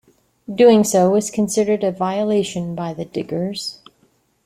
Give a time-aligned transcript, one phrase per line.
[0.51, 3.81] Doing so was considered a violation by the Diggers.